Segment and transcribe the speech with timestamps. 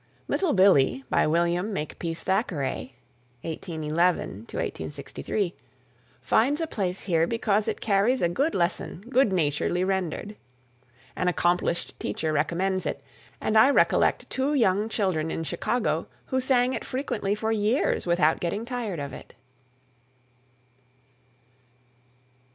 [0.27, 2.95] "Little Billee," by William Makepeace Thackeray
[3.43, 5.55] (1811 63),
[6.19, 10.35] finds a place here because it carries a good lesson good naturedly rendered.
[11.15, 13.03] An accomplished teacher recommends it,
[13.39, 18.39] and I recollect two young children in Chicago who sang it frequently for years without
[18.39, 19.35] getting tired of it.